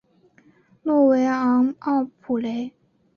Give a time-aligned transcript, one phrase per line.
[0.81, 2.73] 诺维昂奥普雷。